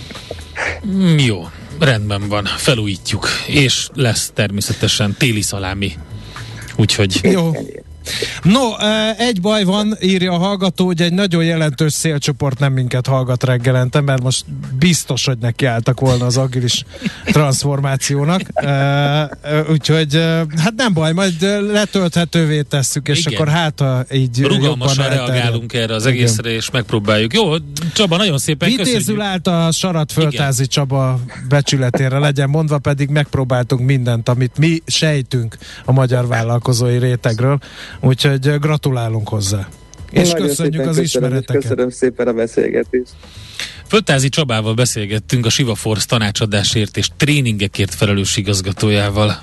Jó, 1.16 1.48
rendben 1.78 2.28
van, 2.28 2.44
felújítjuk, 2.44 3.28
és 3.46 3.88
lesz 3.94 4.30
természetesen 4.34 5.14
téli 5.18 5.42
szalámi. 5.42 5.92
Úgyhogy... 6.76 7.20
Jó. 7.22 7.50
No, 8.42 8.60
egy 9.18 9.40
baj 9.40 9.64
van, 9.64 9.96
írja 10.00 10.32
a 10.32 10.38
hallgató, 10.38 10.86
hogy 10.86 11.02
egy 11.02 11.12
nagyon 11.12 11.44
jelentős 11.44 11.92
szélcsoport 11.92 12.58
nem 12.58 12.72
minket 12.72 13.06
hallgat 13.06 13.44
reggelente, 13.44 14.00
mert 14.00 14.22
most 14.22 14.44
biztos, 14.78 15.24
hogy 15.24 15.38
nekiálltak 15.38 16.00
volna 16.00 16.26
az 16.26 16.36
agilis 16.36 16.84
transformációnak. 17.24 18.40
Úgyhogy 19.70 20.14
hát 20.56 20.74
nem 20.76 20.92
baj, 20.92 21.12
majd 21.12 21.42
letölthetővé 21.72 22.62
tesszük, 22.62 23.08
és 23.08 23.18
Igen. 23.18 23.32
akkor 23.32 23.48
hát, 23.48 23.80
ha 23.80 24.04
így 24.12 24.42
Rugalmasan 24.42 25.08
reagálunk 25.08 25.72
erre 25.72 25.94
az 25.94 26.06
egészre, 26.06 26.50
és 26.50 26.70
megpróbáljuk. 26.70 27.34
Jó, 27.34 27.52
Csaba, 27.94 28.16
nagyon 28.16 28.38
szépen 28.38 28.68
Vitézül 28.68 28.94
köszönjük. 28.94 29.22
állt 29.22 29.46
a 29.46 29.72
Sarat 29.72 30.12
Föltázi 30.12 30.62
Igen. 30.62 30.70
Csaba 30.70 31.20
becsületére 31.48 32.18
legyen 32.18 32.48
mondva, 32.48 32.78
pedig 32.78 33.08
megpróbáltunk 33.08 33.86
mindent, 33.86 34.28
amit 34.28 34.58
mi 34.58 34.82
sejtünk 34.86 35.56
a 35.84 35.92
magyar 35.92 36.26
vállalkozói 36.26 36.98
rétegről. 36.98 37.58
Úgyhogy 38.00 38.58
gratulálunk 38.58 39.28
hozzá. 39.28 39.68
És 40.10 40.30
Nagyon 40.30 40.46
köszönjük 40.46 40.86
az 40.86 40.98
ismereteket. 40.98 41.62
Köszönöm 41.62 41.90
szépen 41.90 42.26
a 42.26 42.32
beszélgetést. 42.32 43.12
Föltázi 43.86 44.28
Csabával 44.28 44.74
beszélgettünk 44.74 45.46
a 45.46 45.50
Siva 45.50 45.74
Force 45.74 46.06
tanácsadásért 46.06 46.96
és 46.96 47.08
tréningekért 47.16 47.94
felelős 47.94 48.36
igazgatójával. 48.36 49.40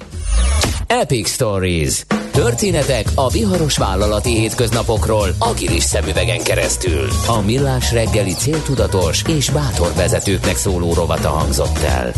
Epic 0.87 1.29
Stories. 1.29 2.05
Történetek 2.31 3.07
a 3.15 3.29
viharos 3.29 3.77
vállalati 3.77 4.39
hétköznapokról 4.39 5.35
agilis 5.39 5.83
szemüvegen 5.83 6.43
keresztül. 6.43 7.07
A 7.27 7.41
millás 7.41 7.91
reggeli 7.91 8.33
céltudatos 8.33 9.21
és 9.27 9.49
bátor 9.49 9.93
vezetőknek 9.95 10.55
szóló 10.55 10.93
rovata 10.93 11.29
hangzott 11.29 11.77
el. 11.77 12.11